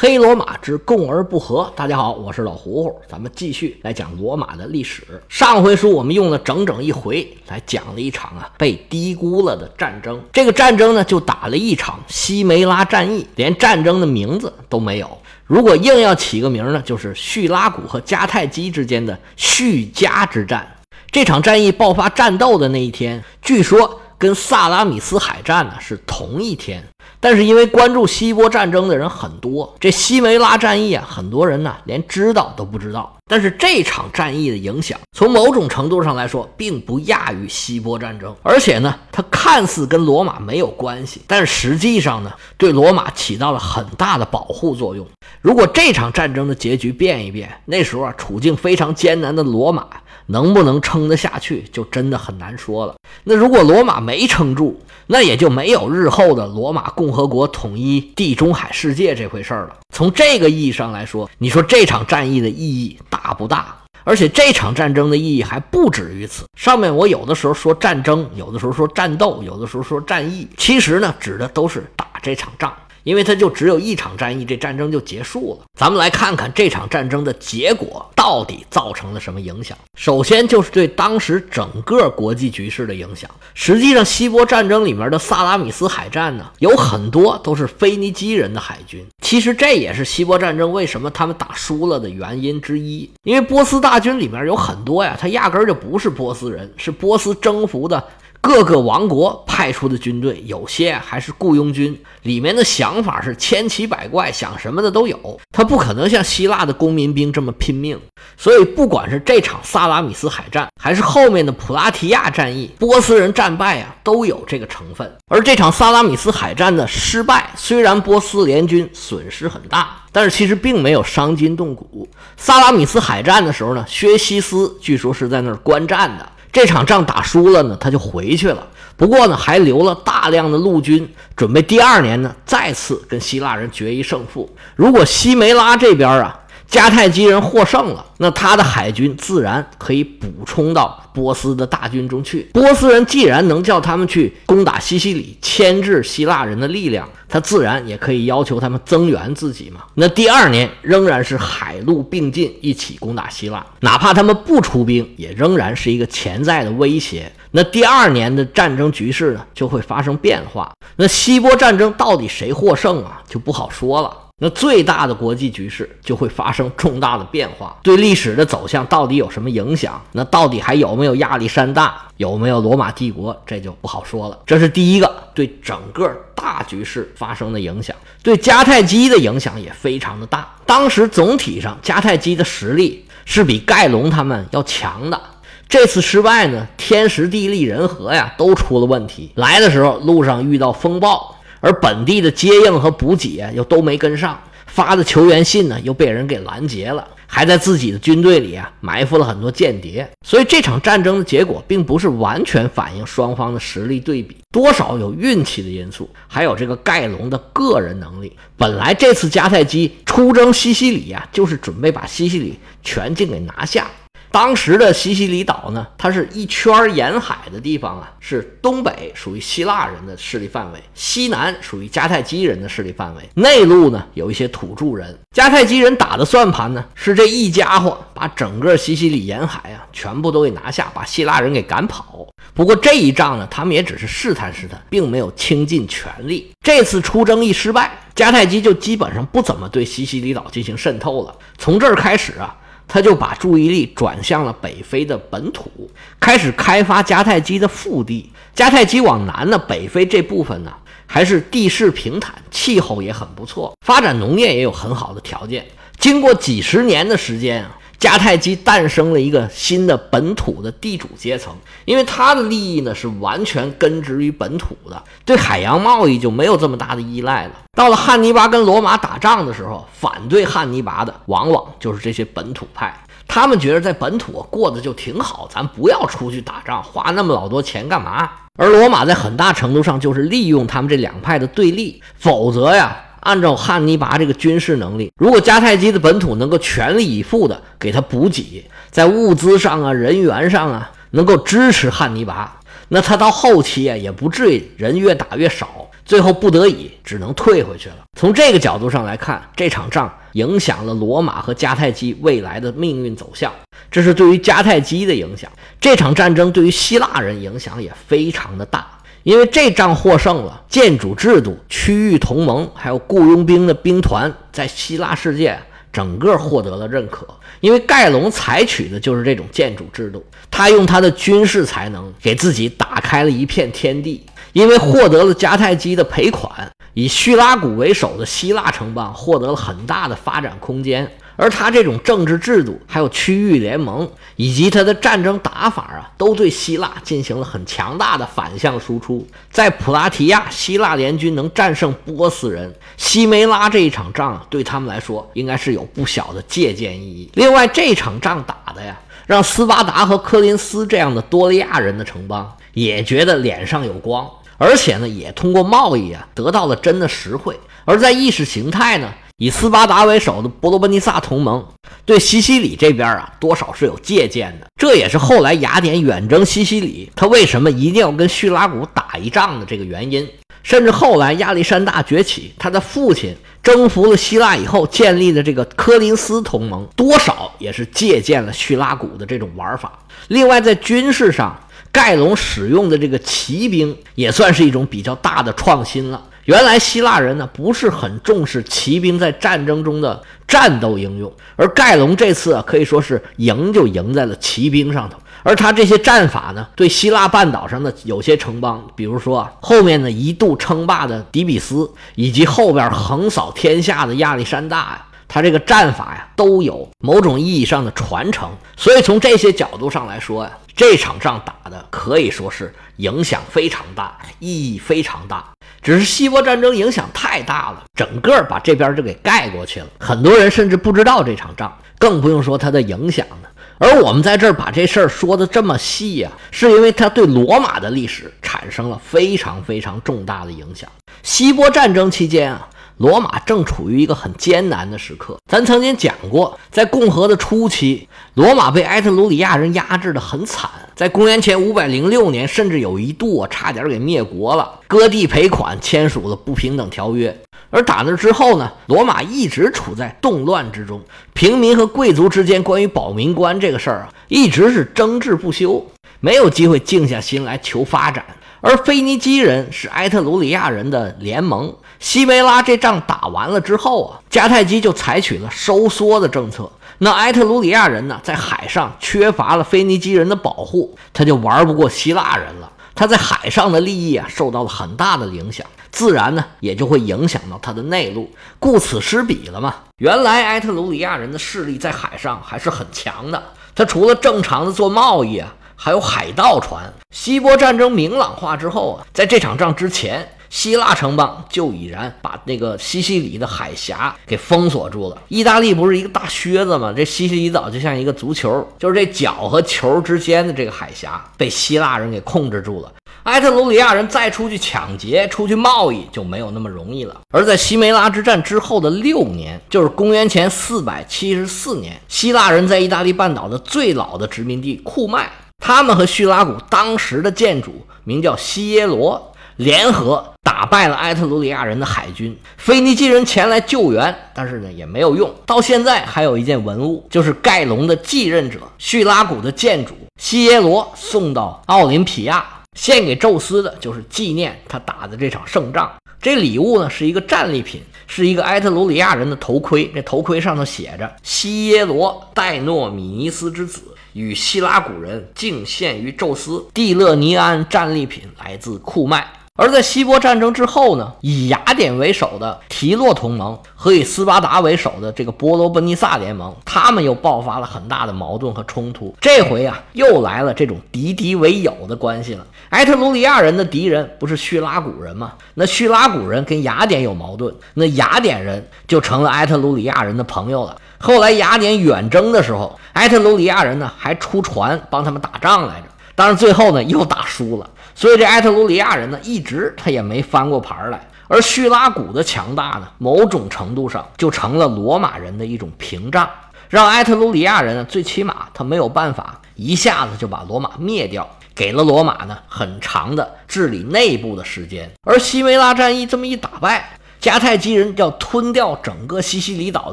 [0.00, 1.72] 黑罗马之共而不和。
[1.74, 5.02] 大家好，我是老胡胡，咱们继续来讲罗马的历史。
[5.28, 10.22] 上回书我们用了整整一回来讲了一场啊被低估了的战争。
[10.32, 15.18] 这个战争呢，就打了一场西梅拉战役，连战争的名字都没有。
[15.44, 20.64] 如果硬要起个名呢，就是叙拉古和迦太基之间的叙迦之战。
[21.10, 26.84] 这场战役爆发战斗的那一天，据说跟萨拉米斯海战呢是同一天。
[27.20, 33.14] 但是因为关注希波战争的人很多，这西梅拉战役啊，很多人呢连知道都不知道。
[33.30, 38.34] 但是这场战役的影响，从某种程度上来说，并不亚于希波战争。
[38.42, 45.06] 而且呢，它看似跟罗马没有关系，但实际上呢，对罗马起到了很大的保护作用。
[45.42, 49.86] 如果这场战争的结局变一变，那时候啊，处境非常艰难的罗马
[50.28, 52.94] 能不能撑得下去，就真的很难说了。
[53.24, 59.76] 那如果罗马没撑住，那也就没有日后的罗马共和国统一地中海世界这回事儿了。
[59.94, 63.74] 从这个意义上来说，你说这场战役的意义大不大？
[64.04, 66.44] 而且这场战争的意义还不止于此。
[66.56, 72.72] 上面我有的时候说战争，有的时候说战斗，有的时候说战役，其实呢，指的都是打这场仗。
[73.08, 75.64] 因为它就只有一场战役，这战争就结束了。
[75.74, 79.78] 咱们来看看这场战争的结果到底造成了什么影响。
[79.96, 83.30] 首先就是对当时整个国际局势的影响。
[83.54, 89.02] 实际上，希波战争里面的萨拉米斯海战呢，有很多都是腓尼基人的海军。
[89.22, 93.10] 其实这也是希波战争为什么他们打输了的原因之一。
[93.22, 98.04] 因为波斯大军里面有很多呀，他压根儿就不是波斯人，是波斯征服的。
[98.40, 105.40] 各个王国派出的军队，有些还是雇佣军，里面的想法是千奇百怪，想什么的都有。
[105.52, 107.98] 他不可能像希腊的公民兵这么拼命。
[108.36, 115.12] 所以，不管是这场萨拉米斯海战，还是后面的普拉提亚战役，波斯人战败啊，都有这个成分。
[115.26, 122.08] 而这场萨拉米斯海战的失败，虽然波斯联军损失很大，但是其实并没有伤筋动骨。
[122.36, 126.32] 萨拉米斯海战的时候呢，薛西斯据说是在那儿观战的。
[126.52, 128.66] 这场仗打输了呢，他就回去了。
[128.96, 134.48] 不过呢，还留了大量的陆军，准备第二年呢再次跟希腊人决一胜负。
[134.74, 136.36] 如果西梅拉这边啊，
[136.70, 142.42] 迦太基人获胜了，那他的海军自然可以补充到波斯的大军中去。
[142.52, 147.08] 波斯人既然能叫他们去攻打西西里，牵制希腊人的力量。
[147.30, 149.82] 他自然也可以要求他们增援自己嘛。
[149.94, 157.30] 那第二年仍然是海陆并进，一起攻打希腊，哪怕他们不出兵，也仍然是一个潜在的威胁。
[157.50, 160.72] 那第二年的战争局势呢，就会发生变化。
[160.96, 164.27] 那希波战争到底谁获胜啊，就不好说了。
[164.40, 170.00] 那最大的国际局势就会发生重大的变化，对历史的走向到底有什么影响？
[170.12, 172.00] 那到底还有没有亚历山大？
[172.18, 173.36] 有没有罗马帝国？
[173.44, 174.38] 这就不好说了。
[174.46, 180.48] 这是第一个对整个大局势发生的影响，对迦太基的影响也非常的大。
[180.64, 185.20] 当时总体上迦太基的实力是比盖隆他们要强的。
[185.68, 189.32] 这次失败呢，天时地利人和呀都出了问题。
[189.34, 191.34] 来的时候路上遇到风暴。
[191.68, 208.32] 而本地的接应和补给又都没跟上，发的求援信呢又被人给拦截了，还在自己的军队里啊埋伏了很多间谍，所以这场战争的结果并不是完全反映双方的实力对比，多少有运气的因素，还有这个盖隆的个人能力。
[208.56, 213.90] 本来这次迦太基出征西西里啊，就是准备把西西里全境给拿下。
[214.30, 225.18] 当时的西西里岛呢，它是一圈沿海的地方啊，是东北属于希腊人的势力范围，西南属于迦太基人的势力范围，内陆呢有一些土著人。
[225.34, 232.26] 迦太基人打的算盘呢，是这一家伙把整个西西里沿海啊全部都给拿下，把希腊人给赶跑。
[232.52, 236.50] 不过这一仗呢，他们也只是试探试探，并没有倾尽全力。
[236.62, 241.34] 这次出征一失败，迦太基就基本上不怎么对西西里岛进行渗透了。
[241.56, 242.54] 从这儿开始啊。
[242.88, 245.70] 他就把注意力转向了北非的本土，
[246.18, 248.30] 开始开发迦太基的腹地。
[248.56, 250.72] 迦太基往南呢，北非这部分呢，
[251.06, 255.64] 还是地势平坦，气候也很不错，发展农业也有很好的条件。
[255.98, 257.76] 经过几十年的时间啊。
[257.98, 261.52] 迦太基诞生了一个新的本土的地主阶层，
[261.84, 267.52] 因为他的利益呢是完全根植于本土的，对海洋贸易就没有这么大的依赖了。
[267.76, 272.94] 到了汉尼拔跟罗马打仗的时候，反对汉尼拔的往往就是这些本土派，
[273.26, 278.30] 他们觉得在本土过得就挺好，咱不要出去打仗，花那么老多钱干嘛？
[278.56, 282.96] 而罗马在很大程度上就是利用他们这两派的对立，否则呀。
[283.20, 297.96] 按照汉尼拔这个军事能力，如果迦太基的本土能够全力以赴的给他补给，在物资上啊、人员上啊，能够支持汉尼拔，那他到后期啊也不至于人越打越少，最后不得已只能退回去了。
[298.18, 303.52] 从这个角度上来看，这场仗影响了罗马和迦太基未来的命运走向，
[303.90, 305.50] 这是对于迦太基的影响。
[305.80, 308.86] 这场战争对于希腊人影响也非常的大，
[309.22, 315.58] 因为这仗获胜了，建主制度、区域同盟还有雇佣兵的兵团在希腊世界
[315.92, 317.26] 整个获得了认可。
[317.60, 324.24] 因为盖隆采取的就是这种建主制度，他用他的军事才能给自己打开了一片天地。
[324.54, 326.50] 因为获得了迦太基的赔款，
[326.94, 331.08] 以叙拉古为首的希腊城邦获得了很大的发展空间。
[331.40, 339.24] 而他这种政治制度、还有区域联盟以及他的战争打法啊，都对希腊进行了很强大的反向输出。
[339.48, 347.30] 在普拉提亚，希腊联军能战胜波斯人，西梅拉这一场仗对他们来说应该是有不小的借鉴意义。
[347.34, 354.28] 另外，这场仗打的呀，让斯巴达和科林斯这样的多利亚人的城邦也觉得脸上有光。
[354.56, 357.56] 而且呢，也通过贸易啊，得到了真的实惠。
[357.84, 359.08] 而在意识形态呢，
[359.40, 361.64] 以斯巴达为首的伯罗奔尼撒同盟
[362.04, 364.66] 对西西里这边啊，多少是有借鉴的。
[364.76, 370.28] 这也是后来雅典远征西西里，他为什么一定要跟叙拉古打一仗的这个原因。
[370.64, 373.32] 甚至后来亚历山大崛起，他的父亲
[373.62, 380.00] 征服了希腊以后建立的这个科林斯同盟，多少也是借鉴了叙拉古的这种玩法。
[380.26, 381.56] 另外，在军事上，
[381.92, 386.24] 盖隆使用的这个骑兵也算是一种比较大的创新了。
[386.48, 395.18] 原来希腊人呢不是很重视骑兵在战争中的战斗应用，而盖隆这次啊可以说是赢就赢在了骑兵上头。
[395.42, 405.04] 而他这些战法呢，对希腊半岛上的有些城邦，比如说后面呢一度称霸的底比斯，以及后边横扫天下的亚历山大呀。
[405.28, 415.44] 他这个战法呀，都有某种意义上的传承，所以从这些角度上来说呀，这场仗打的可以说是影响非常大，意义非常大。
[415.82, 423.48] 只是希波战争影响太大了，整个把这边就给盖过去了，很多人甚至不知道这场仗，更不用说它的影响呢。
[423.80, 430.90] 而我们在这儿把这事儿说的这么细呀，是因为它对罗马的历史产生了非常非常重大的影响。
[431.22, 432.67] 希波战争期间啊。
[432.98, 435.36] 罗马正处于一个很艰难的时刻。
[435.50, 440.68] 咱曾经讲过，在共和的初期，罗马被埃特鲁里亚人压制的很惨。
[440.96, 447.36] 在公元前五百零六年，甚至有一度啊，差点给灭国了，割地赔款，签署了不平等条约。
[447.70, 451.00] 而打那之后呢，罗马一直处在动乱之中，
[451.34, 455.86] 平民和贵族之间关于保民官这个事儿啊，一直是争执不休，
[456.18, 458.24] 没有机会静下心来求发展。
[458.60, 461.72] 而腓尼基人是埃特鲁里亚人的联盟。
[461.98, 466.70] 西梅拉这仗打完了之后啊，迦太基就采取了收缩的政策。
[466.98, 472.70] 那埃特鲁里亚人呢，在海上缺乏了腓尼基人的保护，他就玩不过希腊人了。
[472.94, 478.28] 他在海上的利益啊，受到了很大的影响，自然呢，也就会影响到他的内陆，
[478.58, 479.74] 顾此失彼了嘛。
[479.98, 483.42] 原来埃特鲁里亚人的势力在海上还是很强的，
[483.74, 485.54] 他除了正常的做贸易啊。
[485.80, 486.92] 还有海盗船。
[487.14, 495.18] 希波战争明朗化之后啊，在这场仗之前，希腊城邦就已然把那个西西里的海峡给封锁住了。
[495.28, 496.92] 意大利不是一个大靴子吗？
[496.96, 502.92] 这西西里岛就像一个足球，就是这脚和球之间的这个海峡被希腊人给控制住了。
[503.24, 507.14] 埃特鲁里亚人再出去抢劫、出去贸易就没有那么容易了。
[507.30, 515.30] 而在西梅拉之战之后的六年，就是公元前四百七十四年，希腊人在意大利半岛的最老的殖民地库麦。
[515.58, 522.36] 他们和叙拉古当时的建主名叫西耶罗，联合打败了埃特鲁里亚人的海军。
[522.56, 525.34] 腓尼基人前来救援，但是呢也没有用。
[525.44, 535.92] 到现在还有一件文物，就是盖隆的继任者叙拉古的建主西耶罗送到奥林匹亚献给宙斯的，就是纪念他打的这场胜仗。
[536.22, 539.90] 这礼物呢是一个战利品，是一个埃特鲁里亚人的头盔。
[539.92, 543.82] 这头盔上头写着“西耶罗戴诺米尼斯之子”。
[544.14, 549.24] 与希拉古人敬献于宙斯，蒂勒尼安战利品来自库麦。
[549.60, 559.12] 而在希波战争之后呢，以雅典为首的提洛同盟和以斯巴达为首的这个波罗奔尼撒联盟，他们又爆发了很大的矛盾和冲突。
[559.20, 562.46] 这回啊，又来了这种敌敌为友的关系了。
[562.68, 565.32] 埃特鲁里亚人的敌人不是叙拉古人吗？
[565.54, 570.76] 那叙拉古人跟雅典有矛盾，那雅典人就成了埃特鲁里亚人的朋友了。
[571.00, 575.86] 后来雅典远征的时候，埃特鲁里亚人呢还出船帮他们打仗来着，
[576.18, 581.08] 但是最后呢又打输了，所以这埃特鲁里亚人呢一直他也没翻过盘来。
[581.28, 586.28] 而叙拉古的强大呢，某种程度上就成了罗马人的一种屏障，
[586.68, 591.24] 让埃特鲁里亚人呢最起码他没有办法一下子就把罗马灭掉。
[591.54, 594.90] 给了罗马呢很长的治理内部的时间。
[595.04, 599.92] 而西梅拉战役这么一打败，迦太基人要吞掉整个西西里岛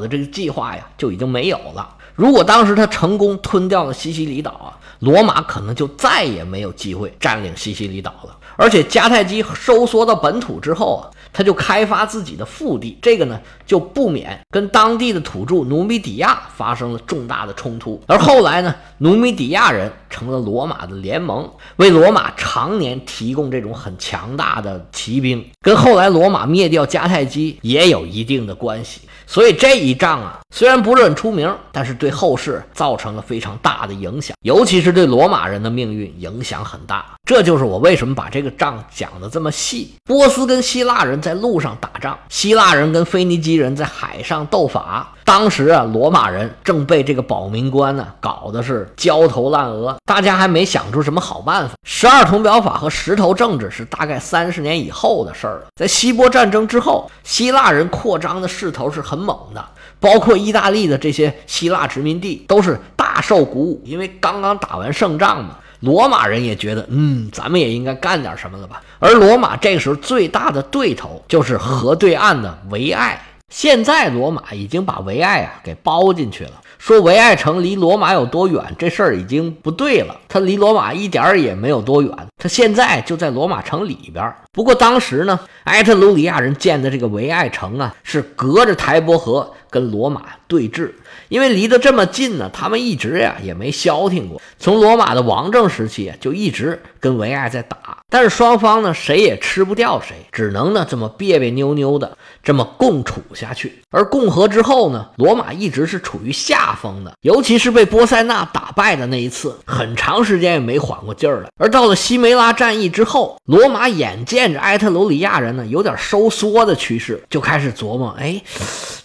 [0.00, 1.88] 的这个计划呀，就已经没有了。
[2.14, 8.36] 如果当时他成功吞掉了西西里岛啊，罗马可能就再也没有机会占领西西里岛了。
[8.56, 11.15] 而且迦太基收缩到本土之后啊。
[11.36, 18.02] 他就开发自己的腹地，这个呢就不免跟当地的土著努米底亚发生了重大的冲突。
[18.06, 29.02] 而后来呢，努米底亚人成了罗马的联盟，为罗马常年提供这种很强大的骑兵，跟后来罗马灭掉迦太基也有一定的关系。
[29.26, 37.04] 所以这一仗啊，虽然不是很出名，但是对后世造成了非常大的影响，尤其是对罗马人的命运影响很大。
[37.24, 39.92] 这就是我为什么把这个仗讲的这么细。
[40.04, 45.12] 波斯跟希腊人在路上打仗，希腊人跟腓尼基人在海上斗法。
[45.24, 51.74] 当时啊，罗马人正被这个保民官呢搞得是焦头烂额，大家还没想出什么好办法。
[51.84, 55.66] 十二铜表法和石头政治是大概三十年以后的事儿了。
[55.74, 59.64] 在希波战争之后，希腊人扩张的势头是很猛的，
[59.98, 65.56] 包括意大利的这些希腊殖民地都是大受鼓舞，因为刚刚打完胜仗嘛。
[65.80, 68.82] 罗马人也觉得，嗯，咱们也应该干点什么了吧。
[68.98, 73.20] 而罗马这个时候最大的对头就是河对岸的维埃。
[73.48, 76.52] 现在罗马已经把维埃啊给包进去了。
[76.78, 80.14] 说维埃城离罗马有多远，这事儿已经不对了。
[80.28, 84.32] 它离罗马一点儿也没有多远，它现在就在罗马城里边。
[84.52, 90.92] 不过当时呢，埃特鲁里亚人建的这个维埃城啊，是隔着台伯河跟罗马对峙。
[91.28, 94.40] 因为离得这么近呢，他们一直呀也没消停过。
[94.58, 103.82] 从罗马的王政时期就一直跟维埃在打，但是双方呢谁也吃不掉谁，只能呢这么别别扭扭的这么共处下去。
[103.90, 111.48] 而共和之后呢，罗马一直是处于下风的，尤其是被波塞纳打败的那一次，很长时间也没缓过劲儿来。
[111.58, 118.40] 而到了西梅拉战役之后，罗马眼见着埃特鲁里亚人呢有点收缩的趋势，就开始琢磨：哎，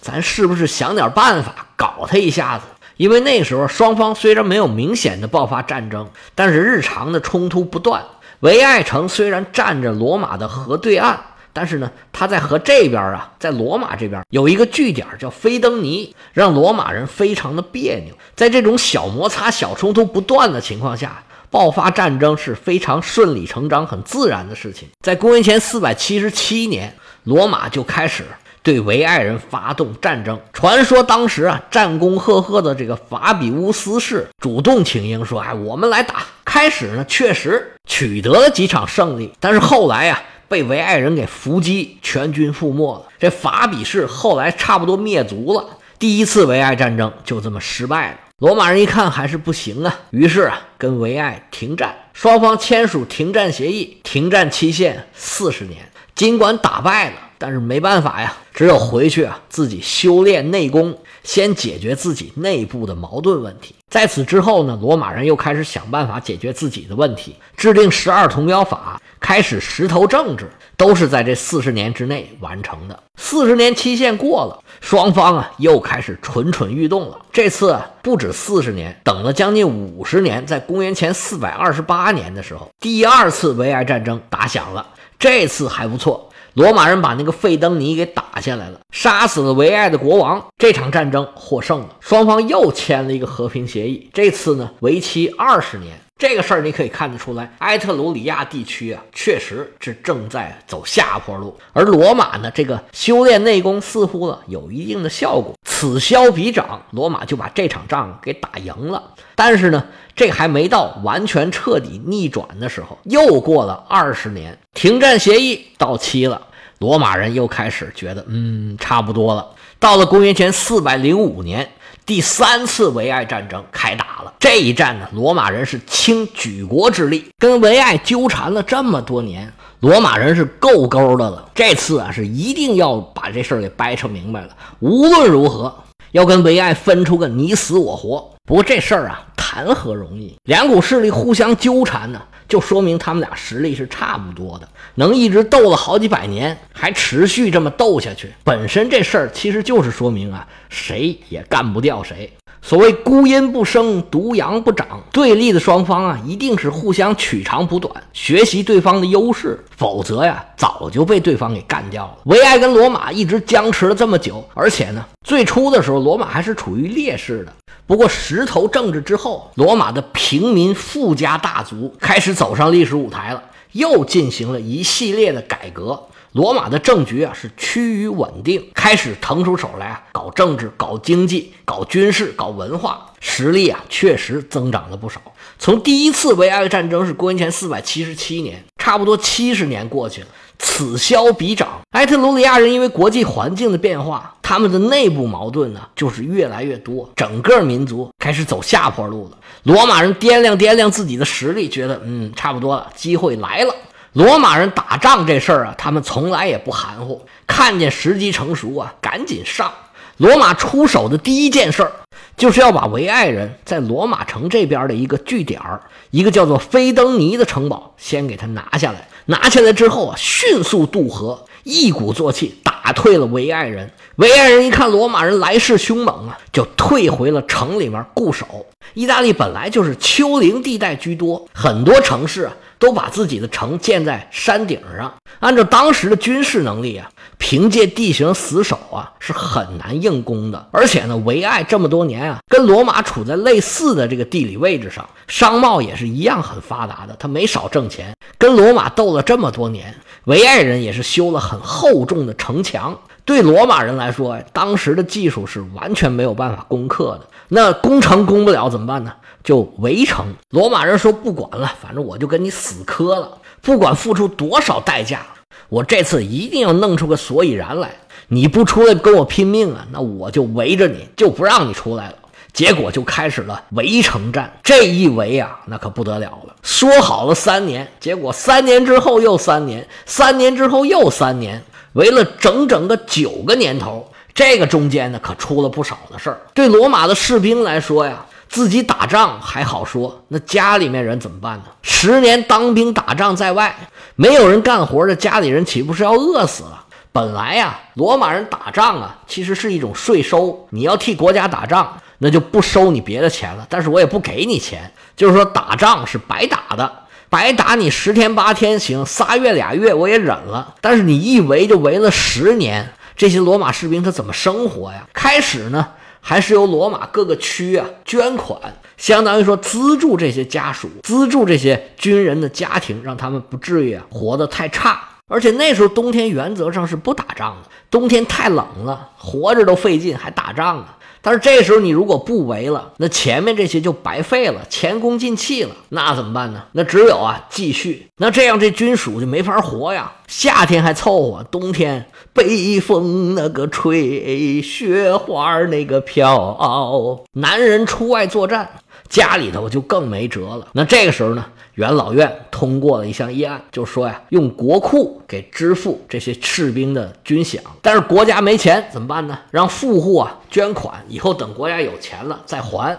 [0.02, 1.68] 咱是不是想点办法？
[1.76, 2.66] 搞他一下子，
[2.98, 8.04] 因为那时候双方虽然没有明显的爆发战争，但是日常的冲突不断。
[8.42, 11.20] 维埃城虽然占着罗马的河对岸，
[11.54, 18.16] 但是呢，他在河这边啊，在罗马这边有一个据点叫菲登尼，让罗马人非常的别扭。
[18.36, 24.88] 在这种小摩擦、小冲突不断的情况下，爆发战争是非常顺理成章、很自然的事情。
[25.02, 28.26] 在公元前四百七十七年，罗马就开始。
[28.64, 30.40] 对维埃人发动战争。
[30.54, 43.06] 传说当时啊，战功赫赫的这个法比乌斯氏主动请缨，说：“哎，我们来打。”开始呢，确实取得了几场胜利，但是后来呀，被维埃人给伏击，全军覆没了。
[43.18, 45.66] 这法比氏后来差不多灭族了。
[45.98, 48.18] 第一次维埃战争就这么失败了。
[48.40, 55.90] 罗马人一看还是不行啊，于是啊，跟维埃停战，双方签署停战协议，停战期限四十年。
[56.14, 57.14] 尽管打败了。
[57.42, 63.74] 但是没办法呀，只有回去啊，自己修炼内功，先解决自己内部的矛盾问题。
[63.90, 72.98] 在此之后呢，罗马人又开始想办法解决自己的问题，制定十二铜表法，开始石头政治，都是在这四十年之内完成的。
[73.18, 77.18] 四十年期限过了，双方啊又开始蠢蠢欲动了。
[77.32, 84.86] 这次不止四十年，等了将近五十年，在公元前四百二十八年的时候，第二次维埃战争打响了。
[85.20, 86.31] 这次还不错。
[86.54, 90.46] 罗马人把那个费登尼给打下来了，杀死了维埃的国王。
[90.58, 94.10] 这场战争获胜了，双方又签了一个和平协议。
[94.14, 95.98] 这次呢，为期二十年。
[96.22, 101.58] 这个事儿你可以看得出来，埃特鲁里亚地区啊，确实是正在走下坡路。
[101.74, 105.56] 而罗马呢，这个修炼内功似乎呢有一定的效果。
[105.64, 109.02] 此消彼长，罗马就把这场仗给打赢了。
[109.34, 109.84] 但是呢，
[110.16, 116.40] 这还没到完全彻底逆转的时候，又过了二十年，停战协议到期了，
[116.78, 119.48] 罗马人又开始觉得，嗯，差不多了。
[119.80, 121.68] 到了公元前四百零五年。
[122.06, 131.50] 第三次维埃战争开打了，这一战呢，罗马人是倾举国之力，跟维埃纠缠了这么多年，罗马人是够勾的了。
[131.54, 135.74] 这次啊，是一定要把这事儿给掰扯明白了，无论如何
[136.12, 138.30] 要跟维埃分出个你死我活。
[138.46, 140.36] 不过这事儿啊，谈何容易？
[140.44, 142.22] 两股势力互相纠缠呢。
[142.50, 152.28] 就说明他们俩实力是差不多的，能一直斗了好几百年，还持续这么斗下去，本身这事儿其实就是说明啊，谁也干不掉谁。
[152.60, 162.18] 所谓孤阴不生，独阳不长，对立的双方啊，一定是互相取长补短，学习对方的优势，否则呀，早就被对方给干掉了。
[162.24, 167.54] 维埃跟罗马一直僵持了这么久，而且呢，最初的时候，罗马还是处于劣势的。
[167.86, 176.08] 不过石头政治之后，罗马的平民富家大族开始走上历史舞台了，又进行了一系列的改革。
[176.34, 185.22] 罗马的政局啊是趋于稳定，开始腾出手来啊搞政治、搞经济、搞军事、搞文化，实力啊确实增长了不少。
[185.60, 191.82] 从第一次维埃战争是公元前四百七十七年，差不多七十年过去了，此消彼长。
[191.92, 199.38] 埃特鲁里亚人因为国际环境的变化，他们的内部矛盾呢就是越来越多，整个民族开始走下坡路了。
[199.64, 203.76] 罗马人掂量掂量自己的实力，觉得嗯差不多了，机会来了。
[204.14, 209.72] 罗马人打仗这事儿啊，他们从来也不含糊，看见时机成熟啊，赶紧上。
[210.18, 211.92] 罗马出手的第一件事儿，
[212.36, 219.08] 就是要把维埃人在罗马城这边的一个据点儿，一个叫做菲登尼的城堡，先给他拿下来。
[219.28, 223.92] 拿下来之后啊，迅速渡河，一鼓作气打退了维埃人。
[224.18, 228.66] 维埃人一看罗马人来势凶猛啊，就退回了城里面固守。
[228.94, 232.54] 意大利本来就是丘陵地带居多，很多城市啊。
[232.82, 240.68] 都把自己的城建在山顶上，按照当时的军事能力啊，凭借地形死守啊是很难硬攻的。
[240.72, 248.16] 而且呢，维埃这么多年啊，跟罗马处在类似的这个地理位置上，商贸也是一样很发达的，他没少挣钱。
[248.40, 253.00] 跟罗马斗了这么多年，维埃人也是修了很厚重的城墙。
[253.24, 257.28] 对罗马人来说，当时的技术是完全没有办法攻克的。
[257.50, 259.14] 那攻城攻不了怎么办呢？
[259.44, 265.26] 就围城，罗马人说不管了，反正我就跟你死磕了，不管付出多少代价，
[265.70, 267.92] 我这次一定要弄出个所以然来。
[268.28, 272.16] 你不出来跟我拼命啊，那我就围着你，就不让你出来了。
[272.54, 276.56] 结果就开始了围城战，这一围啊，那可不得了了。
[276.62, 284.12] 说好了三年，结果三年之后又三年，三年之后又三年，围了整整个九个年头。
[284.34, 286.40] 这个中间呢，可出了不少的事儿。
[286.54, 288.26] 对罗马的士兵来说呀。
[288.50, 291.64] 自己打仗还好说，那家里面人怎么办呢？
[291.82, 293.74] 十年当兵打仗在外，
[294.18, 296.84] 没有人干活，这家里人岂不是要饿死了？
[297.14, 306.92] 本来呀，罗马人打仗啊，其实是一种税收，你要替国家打仗，那就不收你别的钱了，但是我也不给你钱，就是说打仗是白打的，
[307.30, 315.08] 白打你十天八天行，仨月俩月我也忍了，但是你一围就围了十年，这些罗马士兵他怎么生活呀？
[315.14, 315.88] 开始呢？
[316.24, 318.60] 还是由罗马各个区啊捐款，
[318.96, 325.02] 相当于说资助这些家属，资助这些军人的家庭，让他们不至于啊活得太差。
[325.32, 330.86] 而且那时候冬天原则上是不打仗的，冬天太冷了，活着都费劲，还打仗呢。
[331.22, 335.70] 但是这时候你如果不围了，那前面这些就白费了，前功尽弃了。
[335.90, 336.64] 那怎么办呢？
[336.74, 338.08] 那只有啊继续。
[338.18, 340.12] 那这样这军属就没法活呀。
[340.28, 348.68] 夏天还凑合，冬天北风那个吹，雪花那个飘，男人出外作战，
[349.08, 350.68] 家里头就更没辙了。
[350.74, 351.46] 那这个时候呢？
[351.82, 357.58] 元老院通过了一项议案，就说呀，用国库给支付这些士兵的军饷。
[357.82, 359.40] 但是国家没钱怎么办呢？
[359.50, 362.96] 让富户啊捐款，以后等国家有钱了再还。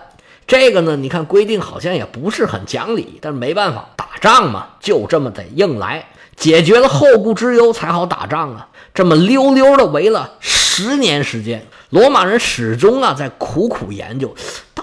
[0.49, 8.69] 这个呢，你看规定好像也不是很讲理，但是没办法，打仗嘛，就这么得硬来，解决了后顾之忧才好打仗啊。
[8.93, 14.35] 这么溜溜的围了十年时间，罗马人始终啊在苦苦研究。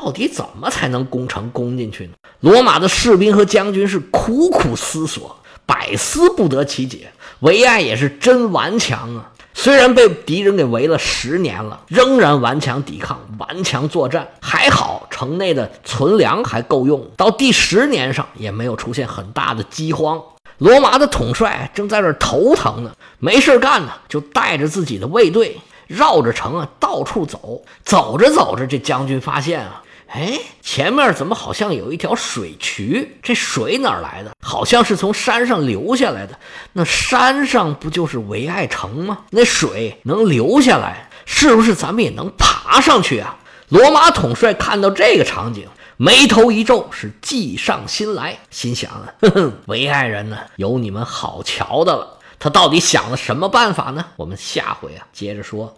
[0.01, 2.13] 到底怎么才能攻城攻进去呢？
[2.39, 5.35] 罗马的士兵和将军是苦苦思索，
[5.65, 7.11] 百思不得其解。
[7.41, 9.31] 维埃也是真顽强啊！
[9.53, 14.25] 虽然被敌人给围了十年了，仍然顽强抵抗，顽强作战。
[14.41, 20.21] 还好城内的存粮还够用，到第十年上也没有出现很大的饥荒。
[20.59, 25.57] 罗马的统帅正在这头疼呢，没事干呢，就带着自己的卫队
[25.87, 27.61] 绕着城啊到处走。
[27.83, 29.83] 走着走着，这将军发现啊。
[30.11, 33.19] 哎，前面怎么好像有一条水渠？
[33.21, 34.31] 这水哪来的？
[34.41, 36.39] 好像是从山上流下来的。
[36.73, 39.19] 那山上不就是维爱城吗？
[39.29, 43.37] 那水能流下来，是不是咱们也能爬上去啊？
[43.69, 45.67] 罗马统帅看到这个场景，
[45.97, 52.17] 眉头一皱，是计上心来，心想啊，哼哼，维爱人呢，有你们好瞧的了。
[52.39, 54.03] 他到底想了什么办法呢？
[54.15, 55.77] 我们下回啊接着说。